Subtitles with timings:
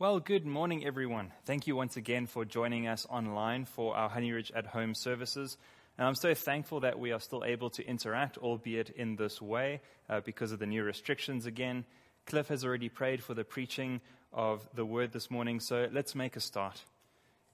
[0.00, 1.32] Well, good morning, everyone.
[1.44, 5.56] Thank you once again for joining us online for our Honeyridge at Home services.
[5.98, 9.80] And I'm so thankful that we are still able to interact, albeit in this way,
[10.08, 11.84] uh, because of the new restrictions again.
[12.26, 14.00] Cliff has already prayed for the preaching
[14.32, 16.84] of the word this morning, so let's make a start.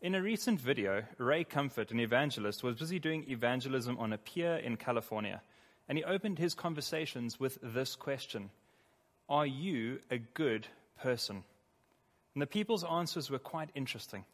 [0.02, 4.56] In a recent video, Ray Comfort, an evangelist, was busy doing evangelism on a pier
[4.56, 5.40] in California,
[5.88, 8.50] and he opened his conversations with this question
[9.30, 10.66] Are you a good
[11.00, 11.44] person?
[12.34, 14.24] And the people's answers were quite interesting.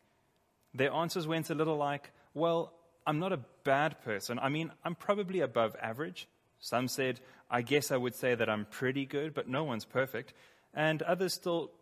[0.74, 2.72] Their answers went a little like, Well,
[3.06, 4.38] I'm not a bad person.
[4.38, 6.28] I mean, I'm probably above average.
[6.60, 7.20] Some said,
[7.50, 10.34] I guess I would say that I'm pretty good, but no one's perfect.
[10.74, 11.72] And others still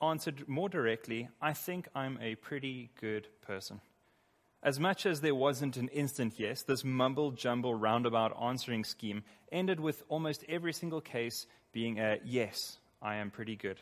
[0.00, 3.80] answered more directly, I think I'm a pretty good person.
[4.62, 9.22] As much as there wasn't an instant yes, this mumble jumble roundabout answering scheme
[9.52, 13.80] ended with almost every single case being a yes, I am pretty good.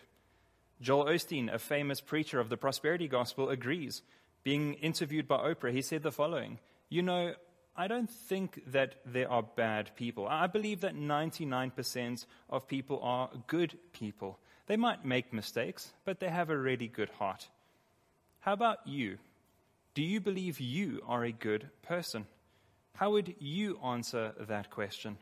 [0.81, 4.03] Joel Osteen, a famous preacher of the prosperity gospel, agrees.
[4.45, 7.35] Being interviewed by Oprah, he said the following You know,
[7.77, 10.27] I don't think that there are bad people.
[10.27, 14.39] I believe that 99% of people are good people.
[14.67, 17.49] They might make mistakes, but they have a really good heart.
[18.41, 19.19] How about you?
[19.95, 22.27] Do you believe you are a good person?
[22.95, 25.19] How would you answer that question?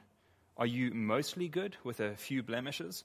[0.57, 3.05] Are you mostly good with a few blemishes?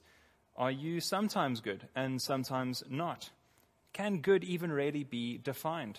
[0.60, 3.30] Are you sometimes good and sometimes not?
[3.94, 5.98] Can good even really be defined?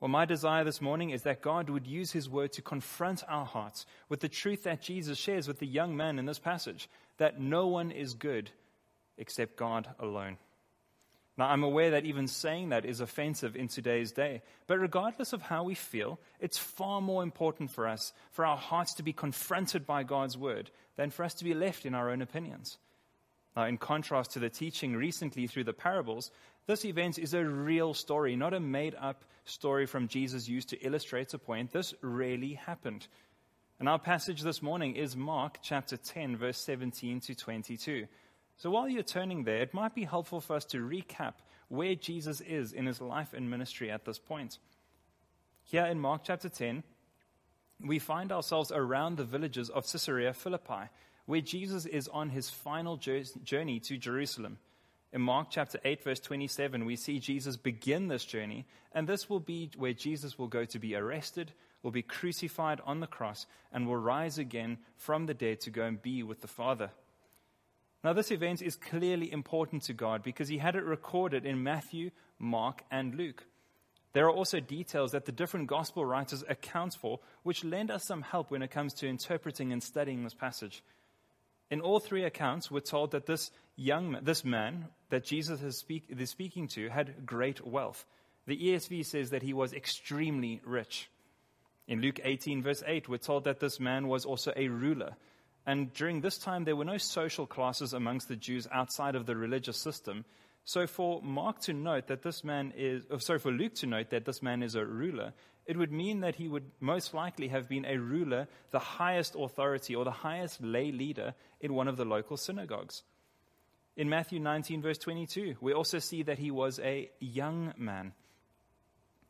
[0.00, 3.44] Well, my desire this morning is that God would use His word to confront our
[3.44, 6.88] hearts with the truth that Jesus shares with the young man in this passage
[7.18, 8.50] that no one is good
[9.18, 10.38] except God alone.
[11.36, 15.42] Now, I'm aware that even saying that is offensive in today's day, but regardless of
[15.42, 19.86] how we feel, it's far more important for us, for our hearts to be confronted
[19.86, 22.78] by God's word, than for us to be left in our own opinions.
[23.56, 26.30] Now, in contrast to the teaching recently through the parables,
[26.66, 30.80] this event is a real story, not a made up story from Jesus used to
[30.84, 31.72] illustrate a point.
[31.72, 33.06] This really happened.
[33.80, 38.06] And our passage this morning is Mark chapter 10, verse 17 to 22.
[38.58, 41.34] So while you're turning there, it might be helpful for us to recap
[41.68, 44.58] where Jesus is in his life and ministry at this point.
[45.64, 46.82] Here in Mark chapter 10,
[47.84, 50.90] we find ourselves around the villages of Caesarea Philippi
[51.26, 54.58] where Jesus is on his final journey to Jerusalem.
[55.12, 59.40] In Mark chapter 8, verse 27, we see Jesus begin this journey, and this will
[59.40, 63.86] be where Jesus will go to be arrested, will be crucified on the cross, and
[63.86, 66.90] will rise again from the dead to go and be with the Father.
[68.04, 72.10] Now, this event is clearly important to God because he had it recorded in Matthew,
[72.38, 73.44] Mark, and Luke.
[74.12, 78.22] There are also details that the different gospel writers account for, which lend us some
[78.22, 80.82] help when it comes to interpreting and studying this passage.
[81.70, 86.04] In all three accounts, we're told that this young this man that Jesus is, speak,
[86.08, 88.04] is speaking to had great wealth.
[88.46, 91.10] The ESV says that he was extremely rich.
[91.88, 95.16] In Luke 18, verse 8, we're told that this man was also a ruler.
[95.66, 99.36] And during this time, there were no social classes amongst the Jews outside of the
[99.36, 100.24] religious system.
[100.64, 104.10] So for Mark to note that this man is, oh, sorry, for Luke to note
[104.10, 105.32] that this man is a ruler,
[105.66, 109.94] it would mean that he would most likely have been a ruler, the highest authority
[109.94, 113.02] or the highest lay leader in one of the local synagogues.
[113.96, 118.12] In Matthew 19, verse 22, we also see that he was a young man.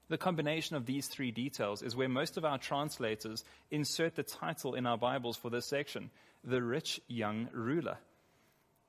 [0.09, 4.75] The combination of these three details is where most of our translators insert the title
[4.75, 6.11] in our Bibles for this section
[6.45, 7.99] the rich young ruler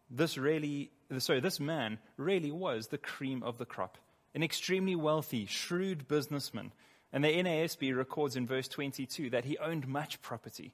[0.10, 3.98] this really, sorry, this man really was the cream of the crop,
[4.34, 6.72] an extremely wealthy, shrewd businessman.
[7.14, 10.74] And the NASB records in verse 22 that he owned much property.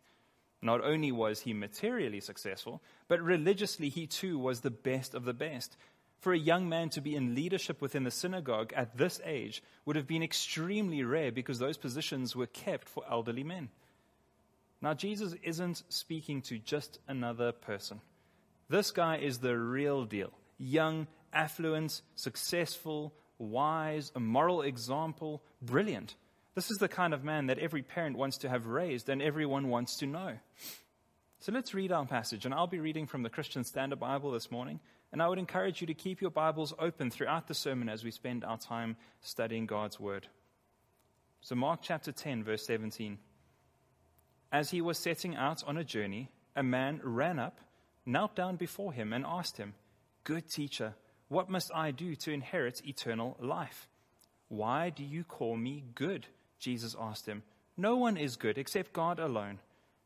[0.61, 5.33] Not only was he materially successful, but religiously he too was the best of the
[5.33, 5.77] best.
[6.19, 9.97] For a young man to be in leadership within the synagogue at this age would
[9.97, 13.69] have been extremely rare because those positions were kept for elderly men.
[14.81, 17.99] Now, Jesus isn't speaking to just another person.
[18.69, 20.31] This guy is the real deal.
[20.57, 26.15] Young, affluent, successful, wise, a moral example, brilliant.
[26.55, 29.69] This is the kind of man that every parent wants to have raised and everyone
[29.69, 30.37] wants to know.
[31.39, 34.49] So let's read our passage, and I'll be reading from the Christian Standard Bible this
[34.49, 34.79] morning.
[35.11, 38.11] And I would encourage you to keep your Bibles open throughout the sermon as we
[38.11, 40.27] spend our time studying God's Word.
[41.41, 43.17] So, Mark chapter 10, verse 17.
[44.51, 47.59] As he was setting out on a journey, a man ran up
[48.05, 49.73] knelt down before him and asked him,
[50.23, 50.95] Good teacher,
[51.27, 53.87] what must I do to inherit eternal life?
[54.49, 56.27] Why do you call me good?
[56.63, 57.43] Jesus asked him.
[57.75, 59.59] No one is good except God alone.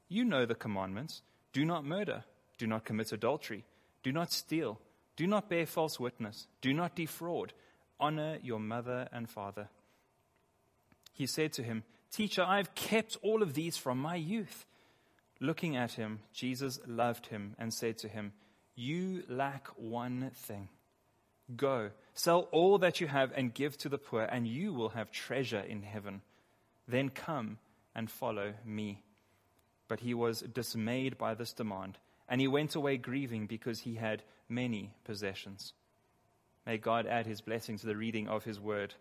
[0.09, 1.21] You know the commandments
[1.53, 2.23] do not murder,
[2.57, 3.63] do not commit adultery,
[4.03, 4.79] do not steal,
[5.15, 7.53] do not bear false witness, do not defraud,
[7.99, 9.69] Honor your mother and father.
[11.13, 14.65] He said to him, Teacher, I have kept all of these from my youth.
[15.39, 18.33] Looking at him, Jesus loved him and said to him,
[18.75, 20.69] You lack one thing.
[21.55, 25.11] Go, sell all that you have and give to the poor, and you will have
[25.11, 26.21] treasure in heaven.
[26.87, 27.57] Then come
[27.95, 29.03] and follow me.
[29.87, 31.97] But he was dismayed by this demand,
[32.27, 35.73] and he went away grieving because he had many possessions.
[36.65, 38.93] May God add his blessing to the reading of his word.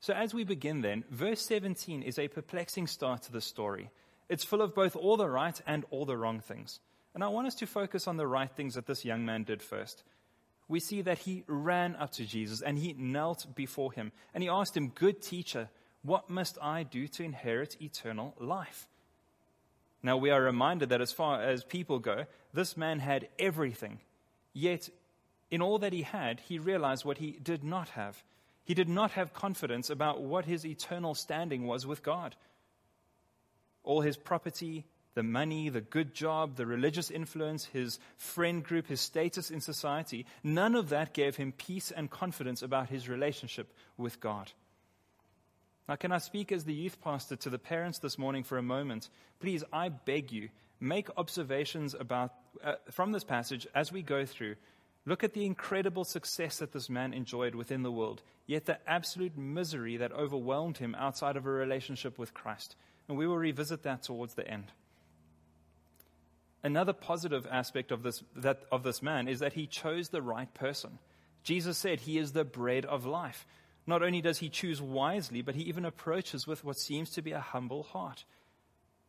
[0.00, 3.90] So, as we begin, then, verse 17 is a perplexing start to the story.
[4.28, 6.80] It's full of both all the right and all the wrong things.
[7.14, 9.62] And I want us to focus on the right things that this young man did
[9.62, 10.02] first.
[10.68, 14.48] We see that he ran up to Jesus and he knelt before him and he
[14.48, 15.68] asked him, Good teacher,
[16.06, 18.88] what must I do to inherit eternal life?
[20.02, 23.98] Now, we are reminded that as far as people go, this man had everything.
[24.52, 24.88] Yet,
[25.50, 28.22] in all that he had, he realized what he did not have.
[28.64, 32.36] He did not have confidence about what his eternal standing was with God.
[33.82, 39.00] All his property, the money, the good job, the religious influence, his friend group, his
[39.00, 44.20] status in society, none of that gave him peace and confidence about his relationship with
[44.20, 44.52] God.
[45.88, 48.62] Now, can I speak as the youth pastor to the parents this morning for a
[48.62, 49.08] moment?
[49.40, 50.48] Please, I beg you,
[50.80, 54.56] make observations about, uh, from this passage as we go through
[55.06, 59.38] Look at the incredible success that this man enjoyed within the world, yet the absolute
[59.38, 62.74] misery that overwhelmed him outside of a relationship with Christ.
[63.08, 64.72] And we will revisit that towards the end.
[66.64, 70.52] Another positive aspect of this, that, of this man is that he chose the right
[70.54, 70.98] person.
[71.44, 73.46] Jesus said he is the bread of life.
[73.86, 77.32] Not only does he choose wisely, but he even approaches with what seems to be
[77.32, 78.24] a humble heart.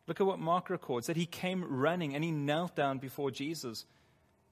[0.07, 3.85] Look at what Mark records that he came running and he knelt down before Jesus.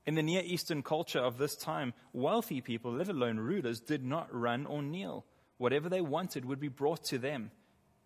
[0.05, 4.33] In the Near Eastern culture of this time, wealthy people, let alone rulers, did not
[4.33, 5.25] run or kneel.
[5.57, 7.51] Whatever they wanted would be brought to them.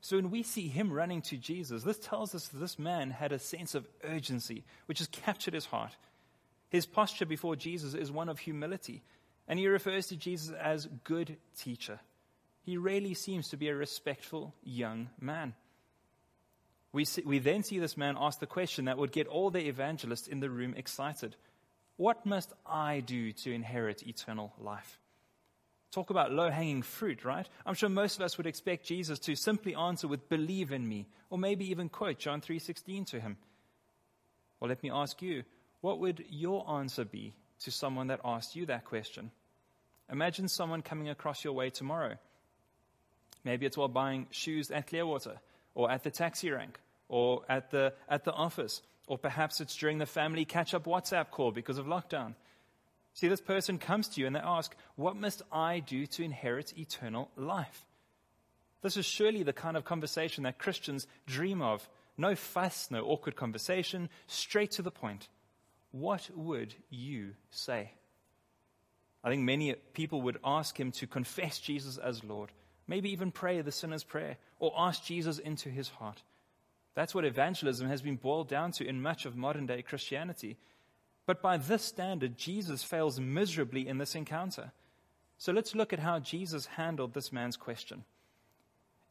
[0.01, 3.39] So when we see him running to Jesus, this tells us this man had a
[3.39, 5.95] sense of urgency, which has captured his heart.
[6.69, 9.03] His posture before Jesus is one of humility,
[9.49, 11.99] and he refers to Jesus as good teacher.
[12.61, 15.55] He really seems to be a respectful young man.
[16.91, 19.67] We, see, we then see this man ask the question that would get all the
[19.67, 21.35] evangelists in the room excited.
[21.97, 24.99] What must I do to inherit eternal life?
[25.91, 27.47] Talk about low hanging fruit, right?
[27.65, 31.07] I'm sure most of us would expect Jesus to simply answer with believe in me
[31.31, 33.37] or maybe even quote John 3:16 to him.
[34.59, 35.43] Well, let me ask you,
[35.81, 39.31] what would your answer be to someone that asked you that question?
[40.11, 42.15] Imagine someone coming across your way tomorrow.
[43.43, 45.39] Maybe it's while buying shoes at Clearwater
[45.75, 49.97] or at the taxi rank or at the, at the office or perhaps it's during
[49.97, 52.35] the family catch up WhatsApp call because of lockdown.
[53.13, 56.77] See, this person comes to you and they ask, What must I do to inherit
[56.77, 57.85] eternal life?
[58.81, 61.89] This is surely the kind of conversation that Christians dream of.
[62.17, 65.27] No fuss, no awkward conversation, straight to the point.
[65.91, 67.91] What would you say?
[69.23, 72.51] I think many people would ask him to confess Jesus as Lord,
[72.87, 76.21] maybe even pray the sinner's prayer, or ask Jesus into his heart.
[76.95, 80.57] That's what evangelism has been boiled down to in much of modern day Christianity.
[81.25, 84.71] But by this standard, Jesus fails miserably in this encounter.
[85.37, 88.03] So let's look at how Jesus handled this man's question.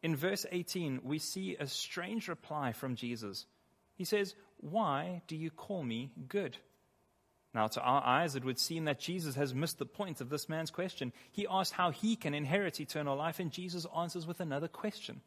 [0.02, 3.46] In verse 18, we see a strange reply from Jesus.
[3.94, 6.56] He says, Why do you call me good?
[7.54, 10.48] Now, to our eyes, it would seem that Jesus has missed the point of this
[10.48, 11.12] man's question.
[11.32, 15.22] He asks how he can inherit eternal life, and Jesus answers with another question.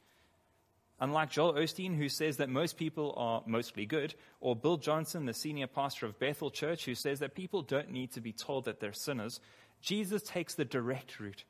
[0.99, 5.33] Unlike Joel Osteen, who says that most people are mostly good, or Bill Johnson, the
[5.33, 8.79] senior pastor of Bethel Church, who says that people don't need to be told that
[8.79, 9.39] they're sinners,
[9.81, 11.43] Jesus takes the direct route,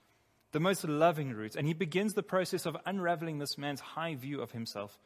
[0.54, 4.42] the most loving route, and he begins the process of unraveling this man's high view
[4.42, 4.98] of himself.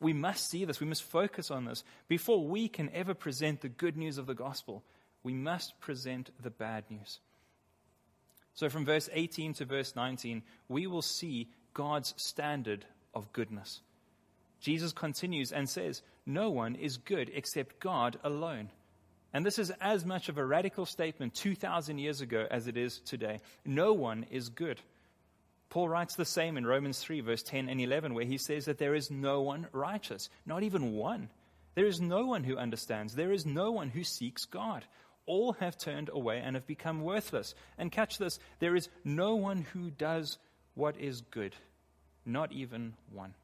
[0.00, 0.80] We must see this.
[0.80, 1.82] We must focus on this.
[2.06, 4.84] Before we can ever present the good news of the gospel,
[5.22, 7.18] we must present the bad news.
[8.54, 13.80] So, from verse 18 to verse 19, we will see God's standard of goodness.
[14.60, 18.70] Jesus continues and says, No one is good except God alone.
[19.32, 22.98] And this is as much of a radical statement 2,000 years ago as it is
[23.00, 23.40] today.
[23.64, 24.80] No one is good.
[25.70, 28.78] Paul writes the same in Romans 3, verse 10 and 11, where he says that
[28.78, 31.28] there is no one righteous, not even one.
[31.74, 33.14] There is no one who understands.
[33.14, 34.84] There is no one who seeks God.
[35.26, 37.54] All have turned away and have become worthless.
[37.76, 40.38] And catch this there is no one who does
[40.74, 41.54] what is good
[42.28, 43.34] not even one.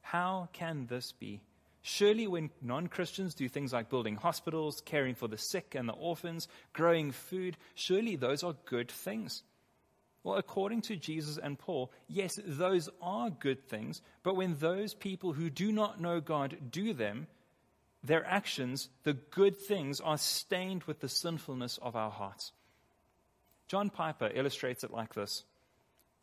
[0.00, 1.40] How can this be?
[1.82, 5.94] Surely, when non Christians do things like building hospitals, caring for the sick and the
[5.94, 9.42] orphans, growing food, surely those are good things.
[10.28, 15.32] Well, according to Jesus and Paul, yes, those are good things, but when those people
[15.32, 17.28] who do not know God do them,
[18.04, 22.52] their actions, the good things, are stained with the sinfulness of our hearts.
[23.68, 25.44] John Piper illustrates it like this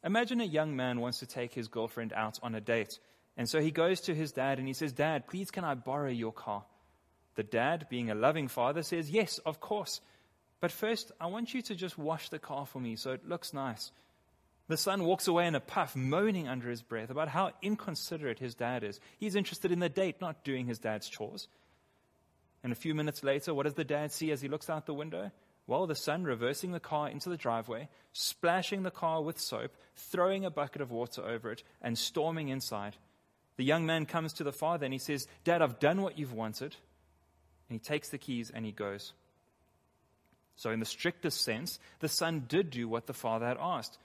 [0.04, 3.00] Imagine a young man wants to take his girlfriend out on a date.
[3.38, 6.12] And so he goes to his dad and he says, Dad, please can I borrow
[6.12, 6.64] your car?
[7.34, 10.00] The dad, being a loving father, says, Yes, of course.
[10.66, 13.54] But first, I want you to just wash the car for me so it looks
[13.54, 13.92] nice.
[14.68, 18.56] The son walks away in a puff, moaning under his breath about how inconsiderate his
[18.56, 19.00] dad is.
[19.20, 21.48] He's interested in the date, not doing his dad's chores.
[22.64, 24.94] And a few minutes later, what does the dad see as he looks out the
[24.96, 25.30] window?
[25.68, 30.46] Well, the son reversing the car into the driveway, splashing the car with soap, throwing
[30.46, 32.96] a bucket of water over it, and storming inside.
[33.58, 36.34] The young man comes to the father and he says, Dad, I've done what you've
[36.34, 36.76] wanted.
[37.70, 39.14] And he takes the keys and he goes.
[40.56, 43.98] So, in the strictest sense, the son did do what the father had asked.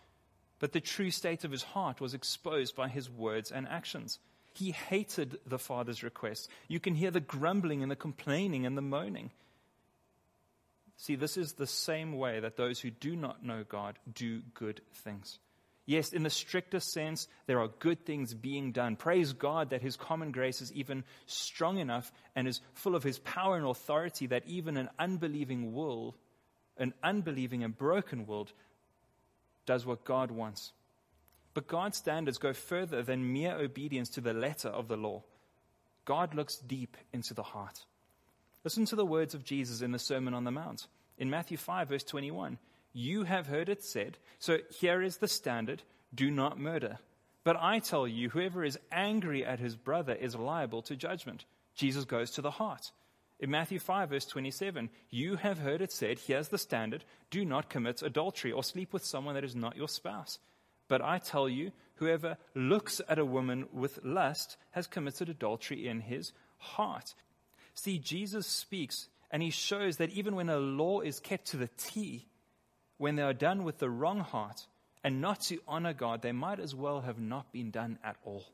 [0.59, 4.19] But the true state of his heart was exposed by his words and actions.
[4.55, 6.49] He hated the father's request.
[6.69, 9.31] You can hear the grumbling and the complaining and the moaning.
[10.97, 14.83] See, this is the same way that those who do not know God do good
[14.93, 15.39] things.
[15.87, 18.97] Yes, in the strictest sense, there are good things being done.
[18.97, 23.19] Praise God that His common grace is even strong enough and is full of His
[23.19, 26.17] power and authority that even an unbelieving world,
[26.81, 28.53] an unbelieving and broken world,
[29.67, 30.73] does what God wants.
[31.55, 35.23] But God's standards go further than mere obedience to the letter of the law.
[36.05, 37.85] God looks deep into the heart.
[38.65, 40.87] Listen to the words of Jesus in the Sermon on the Mount.
[41.19, 42.59] In Matthew 5, verse 21,
[42.93, 45.83] you have heard it said, so here is the standard
[46.15, 46.99] do not murder.
[47.45, 51.45] But I tell you, whoever is angry at his brother is liable to judgment.
[51.75, 52.91] Jesus goes to the heart.
[53.41, 57.71] In Matthew 5, verse 27, you have heard it said, here's the standard do not
[57.71, 60.39] commit adultery or sleep with someone that is not your spouse.
[60.89, 66.01] But I tell you, whoever looks at a woman with lust has committed adultery in
[66.01, 67.15] his heart.
[67.75, 71.71] See, Jesus speaks and he shows that even when a law is kept to the
[71.79, 72.27] T,
[72.99, 74.67] when they are done with the wrong heart
[75.03, 78.45] and not to honor God, they might as well have not been done at all.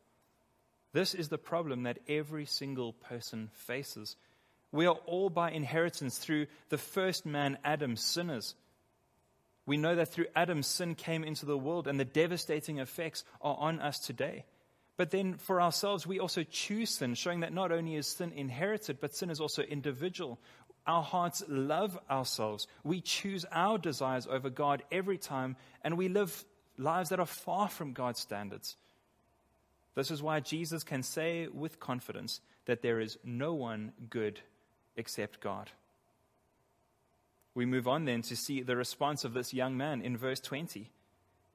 [0.93, 4.15] This is the problem that every single person faces.
[4.77, 8.55] We are all by inheritance through the first man, Adam, sinners.
[9.65, 13.57] We know that through Adam, sin came into the world and the devastating effects are
[13.59, 14.45] on us today.
[14.99, 19.01] But then for ourselves, we also choose sin, showing that not only is sin inherited,
[19.01, 20.39] but sin is also individual.
[20.87, 22.67] Our hearts love ourselves.
[22.85, 26.45] We choose our desires over God every time, and we live
[26.79, 28.77] lives that are far from God's standards.
[29.95, 34.41] This is why Jesus can say with confidence that there is no one good
[34.97, 35.71] except God.
[37.55, 40.91] We move on then to see the response of this young man in verse 20.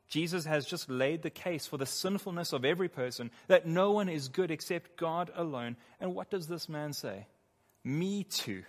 [0.10, 4.10] Jesus has just laid the case for the sinfulness of every person, that no one
[4.10, 5.78] is good except God alone.
[6.00, 7.28] And what does this man say?
[7.84, 8.64] Me too.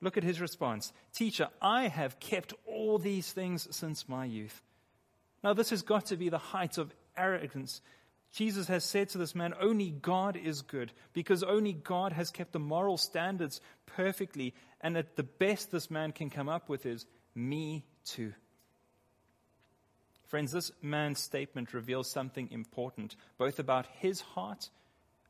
[0.00, 4.62] Look at his response Teacher, I have kept all these things since my youth.
[5.42, 7.80] Now, this has got to be the height of arrogance.
[8.32, 12.52] Jesus has said to this man, Only God is good, because only God has kept
[12.52, 14.54] the moral standards perfectly.
[14.80, 18.32] And at the best this man can come up with is, Me too.
[20.28, 24.70] Friends, this man's statement reveals something important, both about his heart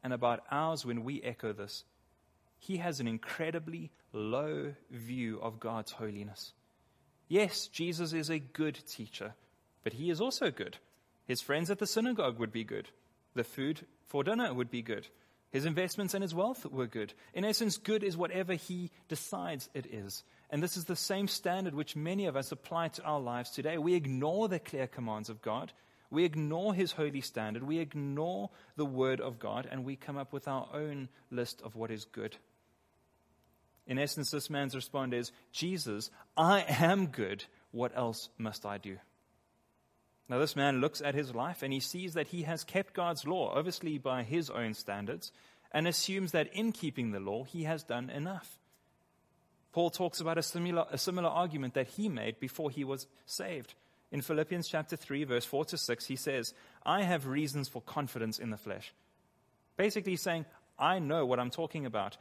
[0.05, 1.85] and about ours when we echo this.
[2.59, 6.53] He has an incredibly low view of God's holiness.
[7.29, 9.33] Yes, Jesus is a good teacher,
[9.83, 10.77] but he is also good.
[11.31, 12.89] His friends at the synagogue would be good.
[13.35, 15.07] The food for dinner would be good.
[15.53, 17.15] His investments and his wealth were good.
[17.35, 20.25] In essence, good is whatever he decides it is.
[20.51, 23.79] And this is the same standard which many of us apply to our lives today.
[23.79, 25.73] We ignore the clear commands of God.
[26.11, 27.63] We ignore his holy standard.
[27.63, 31.77] We ignore the word of God and we come up with our own list of
[31.77, 32.37] what is good.
[33.87, 37.45] In essence, this man's response is Jesus, I am good.
[37.71, 38.97] What else must I do?
[40.29, 43.27] Now, this man looks at his life and he sees that he has kept God's
[43.27, 45.33] law, obviously by his own standards,
[45.73, 48.59] and assumes that in keeping the law, he has done enough.
[49.73, 53.75] Paul talks about a similar, a similar argument that he made before he was saved.
[54.13, 56.53] In Philippians chapter 3, verse 4 to 6, he says,
[56.85, 58.93] I have reasons for confidence in the flesh.
[59.77, 60.47] Basically saying,
[60.79, 62.17] I know what I'm talking about.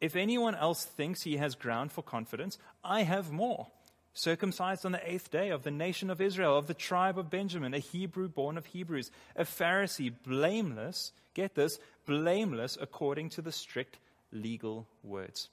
[0.00, 3.68] If anyone else thinks he has ground for confidence, I have more.
[4.18, 7.72] Circumcised on the eighth day of the nation of Israel, of the tribe of Benjamin,
[7.72, 13.98] a Hebrew born of Hebrews, a Pharisee, blameless, get this, blameless according to the strict
[14.32, 15.50] legal words.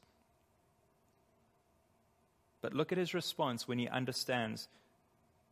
[2.63, 4.67] But look at his response when he understands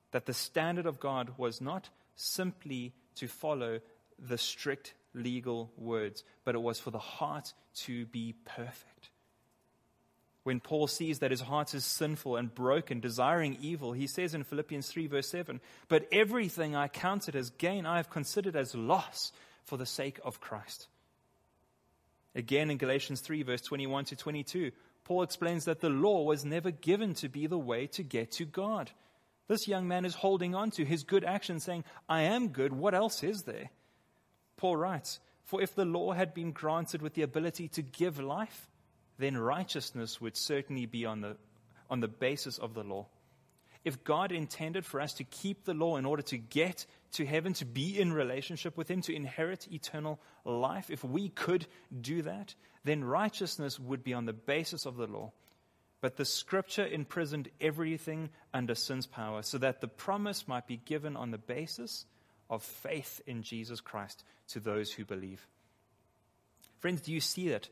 [0.10, 3.80] that the standard of God was not simply to follow
[4.18, 9.12] the strict legal words, but it was for the heart to be perfect.
[10.44, 14.44] When Paul sees that his heart is sinful and broken, desiring evil, he says in
[14.44, 19.32] Philippians 3, verse 7, But everything I counted as gain, I have considered as loss
[19.64, 20.88] for the sake of Christ.
[22.36, 24.72] Again in Galatians 3, verse 21 to 22,
[25.06, 28.46] Paul explains that the law was never given to be the way to get to
[28.46, 28.92] God.
[29.48, 32.74] This young man is holding on to his good action, saying, I am good.
[32.74, 33.70] What else is there?
[34.58, 38.70] Paul writes, For if the law had been granted with the ability to give life,
[39.18, 41.38] then righteousness would certainly be on the,
[41.90, 43.08] on the basis of the law.
[43.86, 47.54] If God intended for us to keep the law in order to get to heaven,
[47.54, 51.68] to be in relationship with Him, to inherit eternal life, if we could
[52.00, 52.56] do that,
[52.86, 55.32] then righteousness would be on the basis of the law.
[56.02, 61.16] But the scripture imprisoned everything under sin's power so that the promise might be given
[61.16, 62.06] on the basis
[62.50, 65.48] of faith in Jesus Christ to those who believe.
[66.80, 67.70] Friends, do you see that?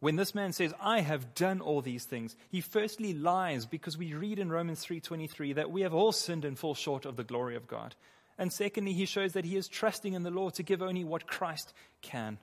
[0.00, 4.12] When this man says, I have done all these things, he firstly lies because we
[4.12, 7.56] read in Romans 3:23 that we have all sinned and fall short of the glory
[7.56, 7.94] of God.
[8.38, 11.26] And secondly, he shows that he is trusting in the Lord to give only what
[11.26, 11.72] Christ
[12.02, 12.38] can.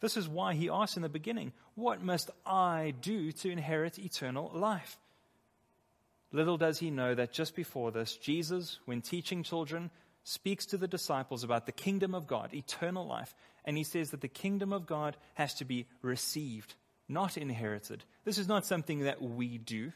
[0.00, 4.50] This is why he asks in the beginning, What must I do to inherit eternal
[4.52, 4.98] life?
[6.30, 9.90] Little does he know that just before this, Jesus, when teaching children,
[10.24, 14.22] speaks to the disciples about the kingdom of God, eternal life, and he says that
[14.22, 16.74] the kingdom of God has to be received,
[17.08, 18.04] not inherited.
[18.24, 19.92] This is not something that we do.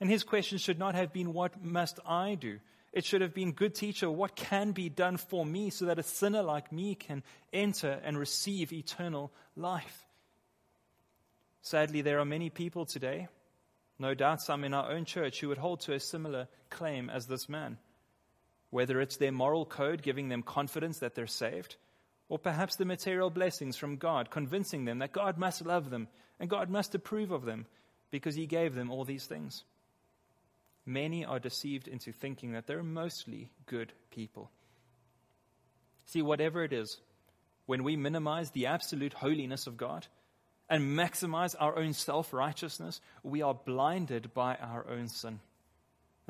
[0.00, 2.60] And his question should not have been, What must I do?
[2.92, 6.04] It should have been, Good teacher, what can be done for me so that a
[6.04, 7.22] sinner like me can
[7.52, 10.06] enter and receive eternal life?
[11.62, 13.28] Sadly, there are many people today,
[13.98, 17.26] no doubt some in our own church, who would hold to a similar claim as
[17.26, 17.78] this man.
[18.72, 21.76] Whether it's their moral code giving them confidence that they're saved,
[22.28, 26.08] or perhaps the material blessings from God convincing them that God must love them
[26.40, 27.66] and God must approve of them
[28.10, 29.62] because He gave them all these things
[30.86, 34.50] many are deceived into thinking that they're mostly good people.
[36.06, 36.98] See, whatever it is,
[37.66, 40.06] when we minimize the absolute holiness of God
[40.68, 45.40] and maximize our own self righteousness, we are blinded by our own sin.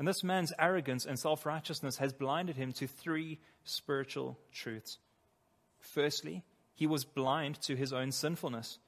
[0.03, 4.97] And this man's arrogance and self righteousness has blinded him to three spiritual truths.
[5.79, 6.43] Firstly,
[6.75, 8.79] he was blind to his own sinfulness.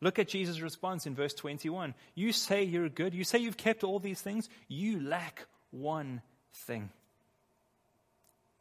[0.00, 1.94] Look at Jesus' response in verse 21.
[2.14, 3.12] You say you're good.
[3.12, 4.48] You say you've kept all these things.
[4.68, 6.22] You lack one
[6.54, 6.90] thing.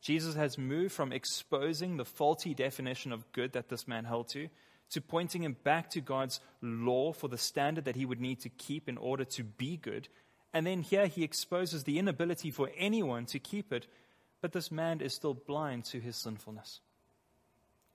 [0.01, 4.49] Jesus has moved from exposing the faulty definition of good that this man held to,
[4.89, 8.49] to pointing him back to God's law for the standard that he would need to
[8.49, 10.07] keep in order to be good.
[10.53, 13.87] And then here he exposes the inability for anyone to keep it,
[14.41, 16.81] but this man is still blind to his sinfulness.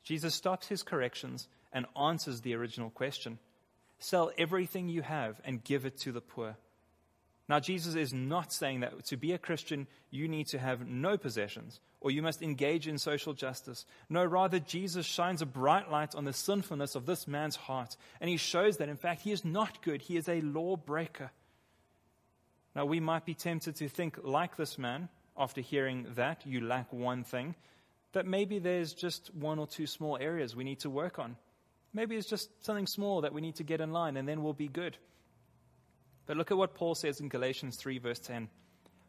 [0.02, 3.38] Jesus stops his corrections and answers the original question
[3.98, 6.56] Sell everything you have and give it to the poor.
[7.48, 11.16] Now, Jesus is not saying that to be a Christian, you need to have no
[11.16, 13.84] possessions or you must engage in social justice.
[14.08, 18.30] No, rather, Jesus shines a bright light on the sinfulness of this man's heart, and
[18.30, 20.02] he shows that, in fact, he is not good.
[20.02, 21.32] He is a lawbreaker.
[22.76, 26.92] Now, we might be tempted to think, like this man, after hearing that, you lack
[26.92, 27.54] one thing,
[28.12, 31.36] that maybe there's just one or two small areas we need to work on.
[31.94, 34.52] Maybe it's just something small that we need to get in line and then we'll
[34.52, 34.98] be good.
[36.26, 38.50] But look at what Paul says in Galatians 3, verse 10.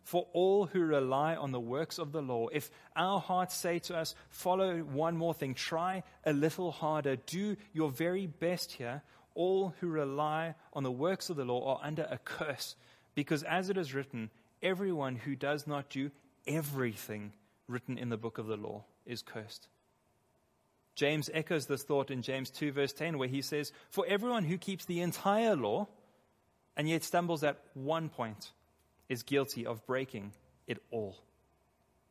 [0.06, 3.98] For all who rely on the works of the law, if our hearts say to
[3.98, 9.02] us, follow one more thing, try a little harder, do your very best here,
[9.36, 12.78] all who rely on the works of the law are under a curse.
[13.18, 14.30] Because as it is written,
[14.62, 16.12] everyone who does not do
[16.46, 17.34] everything
[17.68, 19.70] written in the book of the law is cursed.
[20.94, 24.60] James echoes this thought in James 2, verse 10, where he says, For everyone who
[24.60, 25.88] keeps the entire law
[26.76, 28.52] and yet stumbles at one point
[29.10, 30.34] is guilty of breaking
[30.68, 31.18] it all.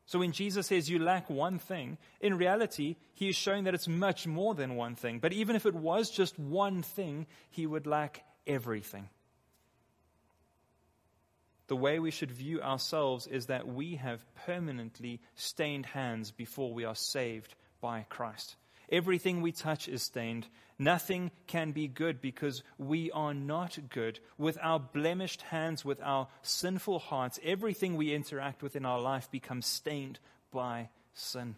[0.07, 3.87] So when Jesus says you lack one thing, in reality, he is showing that it's
[3.87, 5.21] much more than one thing.
[5.21, 9.09] But even if it was just one thing, he would lack everything.
[11.69, 16.85] The way we should view ourselves is that we have permanently stained hands before we
[16.85, 18.57] are saved by Christ.
[18.91, 20.47] Everything we touch is stained.
[20.79, 24.21] Nothing can be good because we are not good.
[24.39, 29.29] With our blemished hands, with our sinful hearts, everything we interact with in our life
[29.31, 30.21] becomes stained
[30.53, 31.57] by sin.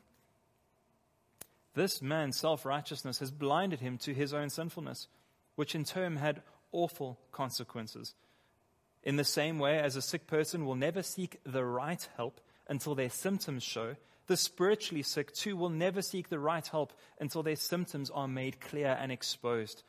[1.74, 5.08] This man's self righteousness has blinded him to his own sinfulness,
[5.54, 6.42] which in turn had
[6.72, 8.14] awful consequences.
[9.08, 12.94] In the same way as a sick person will never seek the right help until
[12.94, 17.56] their symptoms show, the spiritually sick too will never seek the right help until their
[17.56, 19.82] symptoms are made clear and exposed.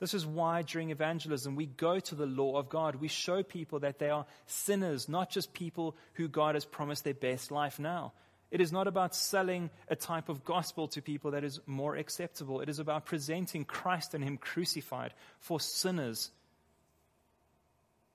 [0.00, 2.94] This is why during evangelism we go to the law of God.
[2.94, 7.12] We show people that they are sinners, not just people who God has promised their
[7.12, 8.14] best life now.
[8.50, 12.62] It is not about selling a type of gospel to people that is more acceptable.
[12.62, 16.30] It is about presenting Christ and Him crucified for sinners.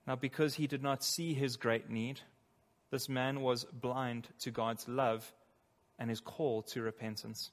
[0.08, 2.22] Now, because he did not see his great need,
[2.90, 5.30] this man was blind to God's love
[5.98, 7.50] and his call to repentance.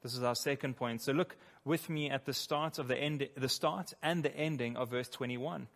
[0.00, 1.02] This is our second point.
[1.02, 4.76] So look with me at the start of the end, the start and the ending
[4.76, 5.66] of verse 21.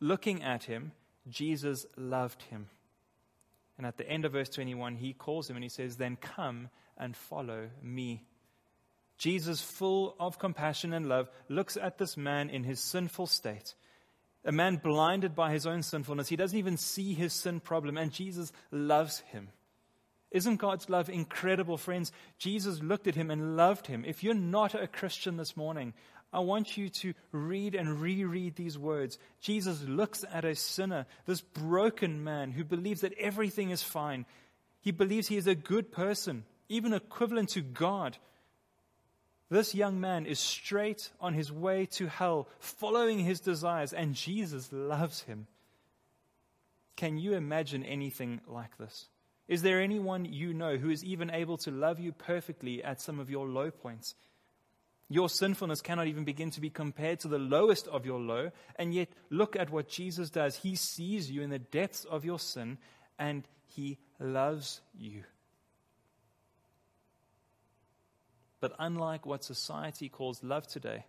[0.00, 0.90] Looking at him,
[1.28, 2.66] Jesus loved him.
[3.76, 6.68] And at the end of verse 21, he calls him and he says, Then come
[6.96, 8.24] and follow me.
[9.18, 13.76] Jesus, full of compassion and love, looks at this man in his sinful state.
[14.48, 16.28] A man blinded by his own sinfulness.
[16.28, 19.50] He doesn't even see his sin problem, and Jesus loves him.
[20.30, 22.12] Isn't God's love incredible, friends?
[22.38, 24.06] Jesus looked at him and loved him.
[24.06, 25.92] If you're not a Christian this morning,
[26.32, 29.18] I want you to read and reread these words.
[29.38, 34.24] Jesus looks at a sinner, this broken man who believes that everything is fine.
[34.80, 38.16] He believes he is a good person, even equivalent to God.
[39.50, 44.70] This young man is straight on his way to hell, following his desires, and Jesus
[44.72, 45.46] loves him.
[46.96, 49.06] Can you imagine anything like this?
[49.46, 53.18] Is there anyone you know who is even able to love you perfectly at some
[53.18, 54.14] of your low points?
[55.08, 58.50] Your sinfulness cannot even begin to be compared to the lowest of your low.
[58.76, 60.56] And yet, look at what Jesus does.
[60.56, 62.76] He sees you in the depths of your sin
[63.18, 65.24] and he loves you.
[68.60, 71.04] But unlike what society calls love today,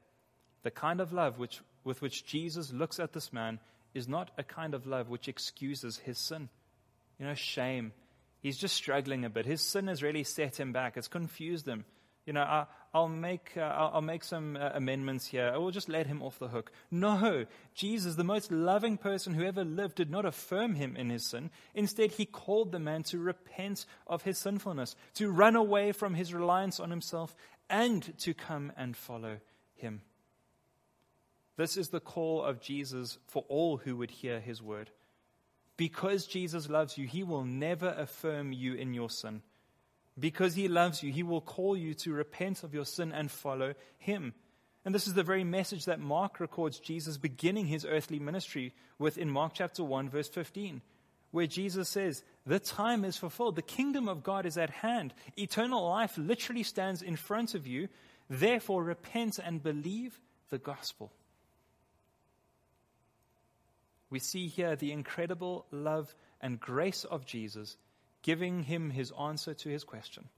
[0.64, 3.60] the kind of love which, with which Jesus looks at this man
[3.94, 6.50] is not a kind of love which excuses his sin.
[7.20, 7.92] You know, shame.
[8.42, 9.46] He's just struggling a bit.
[9.46, 11.86] His sin has really set him back, it's confused him
[12.30, 15.52] you know, I, will make, uh, I'll, I'll, make some uh, amendments here.
[15.52, 16.72] I will just let him off the hook.
[16.92, 21.28] No, Jesus, the most loving person who ever lived, did not affirm him in his
[21.28, 21.50] sin.
[21.74, 26.32] Instead, he called the man to repent of his sinfulness, to run away from his
[26.32, 27.36] reliance on himself,
[27.68, 29.38] and to come and follow
[29.74, 30.02] him.
[31.58, 34.92] This is the call of Jesus for all who would hear his word.
[35.78, 39.42] Because Jesus loves you, he will never affirm you in your sin.
[40.20, 43.74] Because he loves you, he will call you to repent of your sin and follow
[43.98, 44.34] him.
[44.86, 49.18] And this is the very message that Mark records Jesus beginning his earthly ministry with
[49.18, 50.82] in Mark chapter 1, verse 15,
[51.32, 53.56] where Jesus says, The time is fulfilled.
[53.56, 55.14] The kingdom of God is at hand.
[55.38, 57.88] Eternal life literally stands in front of you.
[58.30, 61.12] Therefore, repent and believe the gospel.
[64.10, 67.78] We see here the incredible love and grace of Jesus
[68.22, 70.30] giving him his answer to his question.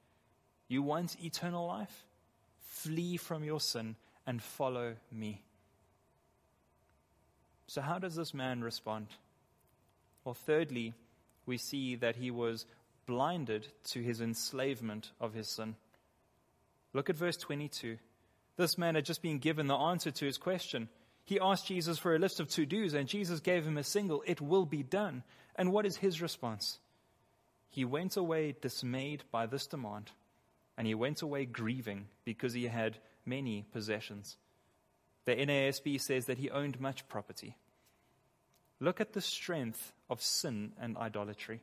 [0.67, 2.05] You want eternal life?
[2.59, 5.41] Flee from your sin and follow me.
[7.67, 9.07] So, how does this man respond?
[10.23, 10.93] Well, thirdly,
[11.45, 12.65] we see that he was
[13.05, 15.75] blinded to his enslavement of his sin.
[16.93, 17.97] Look at verse 22.
[18.57, 20.89] This man had just been given the answer to his question.
[21.25, 24.23] He asked Jesus for a list of to dos, and Jesus gave him a single,
[24.25, 25.23] It will be done.
[25.55, 26.79] And what is his response?
[27.71, 30.11] He went away dismayed by this demand,
[30.77, 34.35] and he went away grieving because he had many possessions.
[35.25, 37.55] The NASB says that he owned much property.
[38.81, 41.61] Look at the strength of sin and idolatry.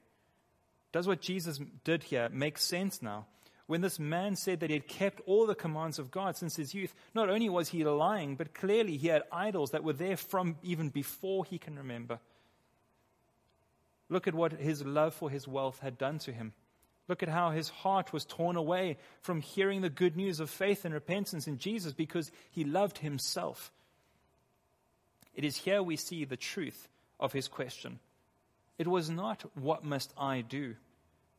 [0.93, 3.27] Does what Jesus did here make sense now?
[3.67, 6.73] When this man said that he had kept all the commands of God since his
[6.73, 10.57] youth, not only was he lying, but clearly he had idols that were there from
[10.63, 12.19] even before he can remember.
[14.09, 16.53] Look at what his love for his wealth had done to him.
[17.09, 20.85] Look at how his heart was torn away from hearing the good news of faith
[20.85, 23.73] and repentance in Jesus because he loved himself.
[25.35, 27.99] It is here we see the truth of his question.
[28.79, 30.75] It was not, What must I do?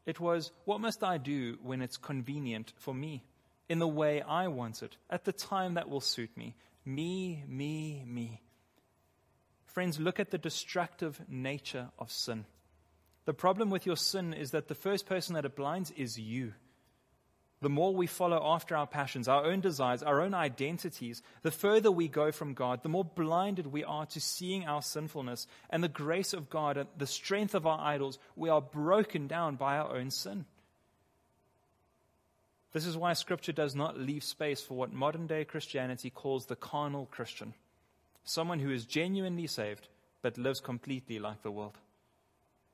[0.05, 3.23] It was, What must I do when it's convenient for me,
[3.67, 6.55] in the way I want it, at the time that will suit me?
[6.83, 8.41] Me, me, me.
[9.65, 12.45] Friends, look at the destructive nature of sin.
[13.29, 16.53] The problem with your sin is that the first person that it blinds is you.
[17.61, 21.91] The more we follow after our passions, our own desires, our own identities, the further
[21.91, 25.87] we go from God, the more blinded we are to seeing our sinfulness and the
[25.87, 28.17] grace of God and the strength of our idols.
[28.35, 30.45] We are broken down by our own sin.
[32.73, 36.55] This is why Scripture does not leave space for what modern day Christianity calls the
[36.55, 37.53] carnal Christian
[38.23, 39.87] someone who is genuinely saved
[40.23, 41.77] but lives completely like the world.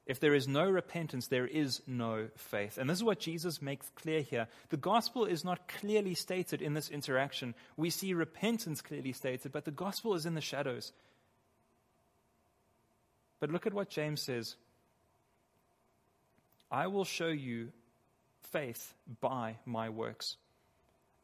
[0.06, 2.78] If there is no repentance, there is no faith.
[2.78, 4.48] And this is what Jesus makes clear here.
[4.70, 7.56] The gospel is not clearly stated in this interaction.
[7.76, 10.92] We see repentance clearly stated, but the gospel is in the shadows.
[13.40, 14.56] But look at what James says
[16.72, 17.72] I will show you
[18.52, 20.38] faith by my works.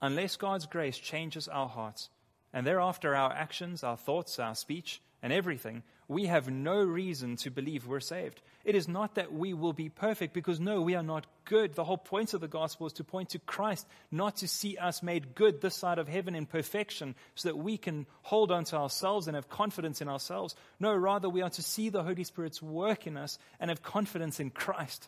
[0.01, 2.09] Unless God's grace changes our hearts,
[2.53, 7.49] and thereafter our actions, our thoughts, our speech, and everything, we have no reason to
[7.49, 8.41] believe we're saved.
[8.65, 11.73] It is not that we will be perfect, because no, we are not good.
[11.73, 15.01] The whole point of the gospel is to point to Christ, not to see us
[15.01, 18.75] made good this side of heaven in perfection, so that we can hold on to
[18.75, 20.53] ourselves and have confidence in ourselves.
[20.81, 24.41] No, rather, we are to see the Holy Spirit's work in us and have confidence
[24.41, 25.07] in Christ.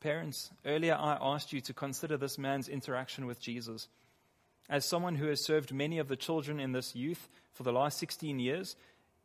[0.00, 3.88] Parents, earlier I asked you to consider this man's interaction with Jesus.
[4.72, 7.98] As someone who has served many of the children in this youth for the last
[7.98, 8.74] 16 years,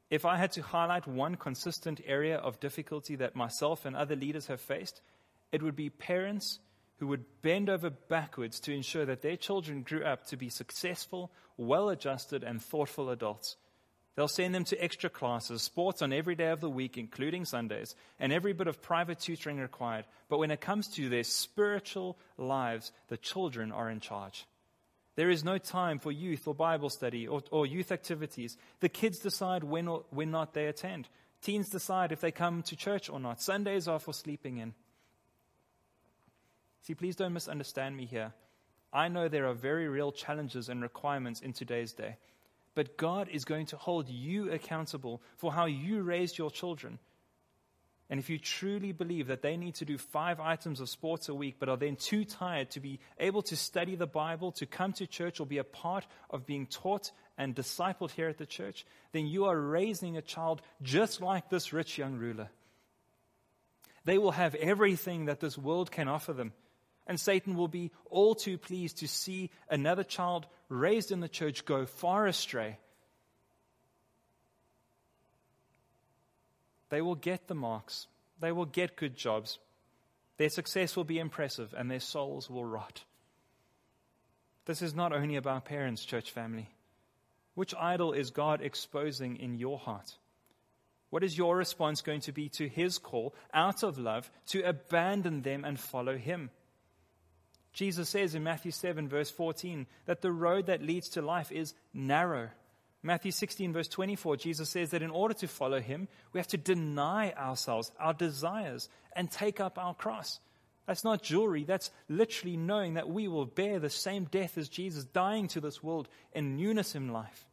[0.10, 4.48] if I had to highlight one consistent area of difficulty that myself and other leaders
[4.48, 5.00] have faced,
[5.54, 6.60] it would be parents
[6.98, 11.32] who would bend over backwards to ensure that their children grew up to be successful,
[11.56, 13.56] well adjusted, and thoughtful adults.
[14.18, 17.96] They'll send them to extra classes, sports on every day of the week, including Sundays,
[18.20, 20.04] and every bit of private tutoring required.
[20.28, 24.46] But when it comes to their spiritual lives, the children are in charge.
[25.18, 28.56] There is no time for youth or Bible study or, or youth activities.
[28.82, 31.10] The kids decide when or when not they attend.
[31.42, 33.42] Teens decide if they come to church or not.
[33.42, 34.76] Sundays are for sleeping in.
[36.84, 38.32] See, please don't misunderstand me here.
[38.94, 42.18] I know there are very real challenges and requirements in today's day.
[42.76, 47.00] But God is going to hold you accountable for how you raised your children.
[48.10, 51.36] And if you truly believe that they need to do five items of sports a
[51.36, 54.94] week, but are then too tired to be able to study the Bible, to come
[54.94, 58.86] to church, or be a part of being taught and discipled here at the church,
[59.12, 62.50] then you are raising a child just like this rich young ruler.
[64.06, 66.54] They will have everything that this world can offer them.
[67.08, 71.66] And Satan will be all too pleased to see another child raised in the church
[71.66, 72.78] go far astray
[76.90, 78.08] They will get the marks,
[78.40, 79.60] they will get good jobs.
[80.38, 83.04] Their success will be impressive, and their souls will rot.
[84.66, 86.70] This is not only about parents, church family.
[87.56, 90.16] Which idol is God exposing in your heart?
[91.10, 95.42] What is your response going to be to his call out of love to abandon
[95.42, 96.52] them and follow him?
[97.74, 101.74] Jesus says in Matthew 7, verse 14, that the road that leads to life is
[101.94, 102.50] narrow
[103.04, 106.58] Matthew 16, verse 24, Jesus says that in order to follow him, we have to
[106.58, 110.40] deny ourselves, our desires, and take up our cross.
[110.88, 111.64] That's not jewelry.
[111.64, 115.84] That's literally knowing that we will bear the same death as Jesus, dying to this
[115.84, 117.46] world in newness in life.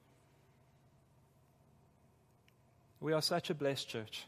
[3.00, 4.24] We are such a blessed church.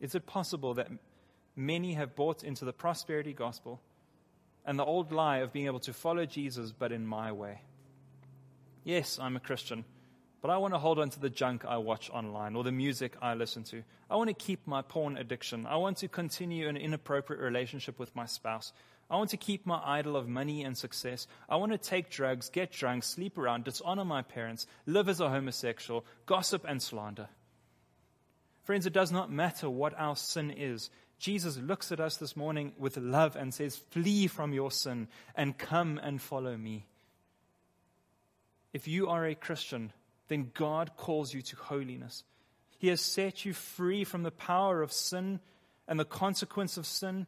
[0.00, 0.90] Is it possible that
[1.54, 3.80] many have bought into the prosperity gospel
[4.64, 7.60] and the old lie of being able to follow Jesus but in my way?
[8.84, 9.84] Yes, I'm a Christian,
[10.40, 13.14] but I want to hold on to the junk I watch online or the music
[13.22, 13.84] I listen to.
[14.10, 15.66] I want to keep my porn addiction.
[15.66, 18.72] I want to continue an inappropriate relationship with my spouse.
[19.08, 21.28] I want to keep my idol of money and success.
[21.48, 25.28] I want to take drugs, get drunk, sleep around, dishonor my parents, live as a
[25.28, 27.28] homosexual, gossip and slander.
[28.64, 30.90] Friends, it does not matter what our sin is.
[31.18, 35.56] Jesus looks at us this morning with love and says, Flee from your sin and
[35.56, 36.86] come and follow me.
[38.72, 39.92] If you are a Christian,
[40.28, 42.24] then God calls you to holiness.
[42.78, 45.40] He has set you free from the power of sin
[45.86, 47.26] and the consequence of sin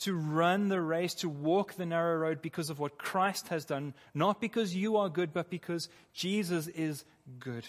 [0.00, 3.94] to run the race, to walk the narrow road because of what Christ has done,
[4.14, 7.04] not because you are good, but because Jesus is
[7.38, 7.64] good.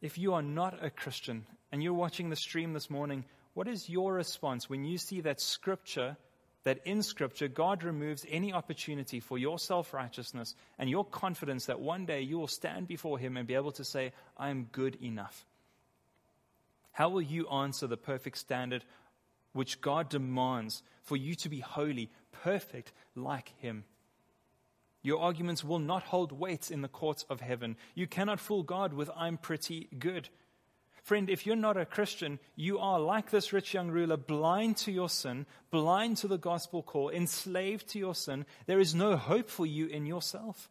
[0.00, 3.88] If you are not a Christian and you're watching the stream this morning, what is
[3.88, 6.16] your response when you see that scripture?
[6.64, 11.80] That in Scripture, God removes any opportunity for your self righteousness and your confidence that
[11.80, 14.96] one day you will stand before Him and be able to say, I am good
[15.02, 15.46] enough.
[16.92, 18.84] How will you answer the perfect standard
[19.52, 23.84] which God demands for you to be holy, perfect like Him?
[25.02, 27.76] Your arguments will not hold weight in the courts of heaven.
[27.94, 30.28] You cannot fool God with, I'm pretty good.
[31.02, 34.92] Friend, if you're not a Christian, you are like this rich young ruler, blind to
[34.92, 38.44] your sin, blind to the gospel call, enslaved to your sin.
[38.66, 40.70] There is no hope for you in yourself.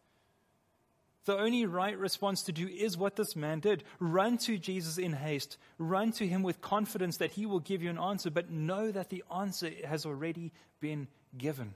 [1.26, 5.12] The only right response to do is what this man did run to Jesus in
[5.12, 8.90] haste, run to him with confidence that he will give you an answer, but know
[8.90, 11.74] that the answer has already been given.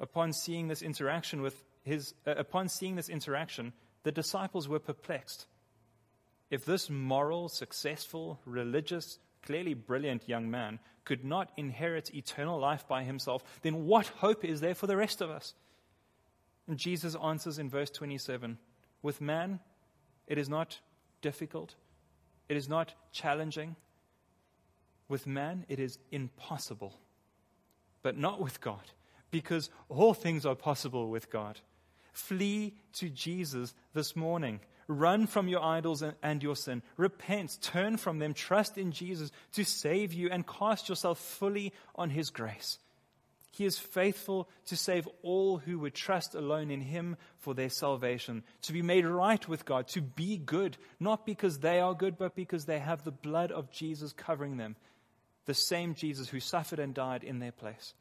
[0.00, 3.72] Upon seeing this interaction with his, uh, upon seeing this interaction,
[4.02, 5.46] the disciples were perplexed.
[6.50, 13.04] If this moral, successful, religious, clearly brilliant young man could not inherit eternal life by
[13.04, 15.54] himself, then what hope is there for the rest of us?
[16.66, 18.58] And Jesus answers in verse 27
[19.02, 19.60] With man,
[20.26, 20.80] it is not
[21.20, 21.74] difficult,
[22.48, 23.76] it is not challenging.
[25.06, 26.98] With man, it is impossible,
[28.02, 28.80] but not with God,
[29.30, 31.60] because all things are possible with God.
[32.12, 34.60] Flee to Jesus this morning.
[34.86, 36.82] Run from your idols and your sin.
[36.96, 42.10] Repent, turn from them, trust in Jesus to save you, and cast yourself fully on
[42.10, 42.78] His grace.
[43.50, 48.42] He is faithful to save all who would trust alone in Him for their salvation,
[48.62, 52.34] to be made right with God, to be good, not because they are good, but
[52.34, 54.74] because they have the blood of Jesus covering them,
[55.46, 57.94] the same Jesus who suffered and died in their place.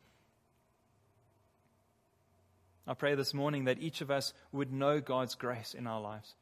[2.87, 6.35] I pray this morning that each of us would know God's grace in our lives.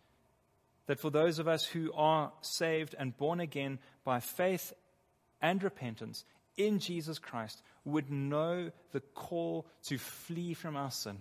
[0.92, 4.74] That for those of us who are saved and born again by faith
[5.42, 6.26] and repentance
[6.58, 11.20] in Jesus Christ would know the call to flee from our sin.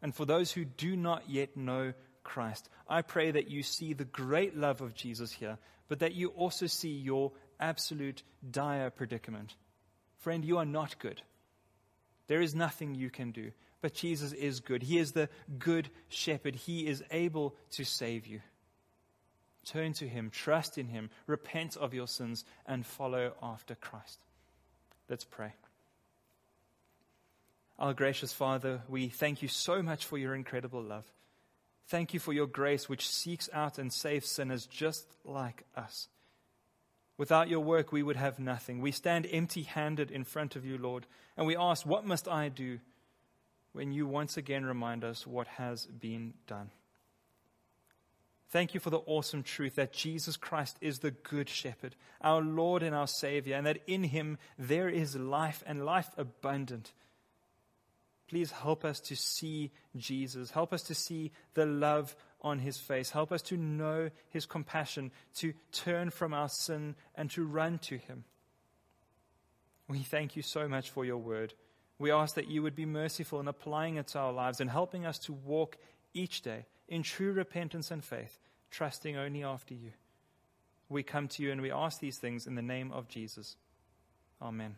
[0.00, 4.06] And for those who do not yet know Christ, I pray that you see the
[4.06, 9.54] great love of Jesus here, but that you also see your absolute dire predicament.
[10.20, 11.20] Friend, you are not good.
[12.28, 13.50] There is nothing you can do.
[13.82, 14.82] But Jesus is good.
[14.82, 16.54] He is the good shepherd.
[16.54, 18.40] He is able to save you.
[19.64, 24.18] Turn to Him, trust in Him, repent of your sins, and follow after Christ.
[25.08, 25.52] Let's pray.
[27.78, 31.04] Our gracious Father, we thank you so much for your incredible love.
[31.86, 36.08] Thank you for your grace, which seeks out and saves sinners just like us.
[37.16, 38.80] Without your work, we would have nothing.
[38.80, 42.48] We stand empty handed in front of you, Lord, and we ask, What must I
[42.48, 42.78] do?
[43.74, 46.70] when you once again remind us what has been done.
[48.50, 52.82] Thank you for the awesome truth that Jesus Christ is the Good Shepherd, our Lord
[52.82, 56.92] and our Savior, and that in Him there is life and life abundant.
[58.28, 60.50] Please help us to see Jesus.
[60.50, 63.10] Help us to see the love on His face.
[63.10, 67.98] Help us to know His compassion, to turn from our sin and to run to
[67.98, 68.24] Him.
[69.88, 71.54] We thank you so much for your word.
[71.98, 75.06] We ask that you would be merciful in applying it to our lives and helping
[75.06, 75.76] us to walk
[76.12, 78.38] each day in true repentance and faith,
[78.70, 79.92] trusting only after you.
[80.88, 83.56] We come to you and we ask these things in the name of Jesus.
[84.40, 84.76] Amen.